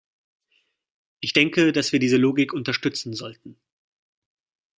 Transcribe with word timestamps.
Ich 1.19 1.33
denke, 1.33 1.71
dass 1.73 1.91
wir 1.91 1.99
diese 1.99 2.17
Logik 2.17 2.53
unterstützen 2.53 3.13
sollten. 3.13 3.61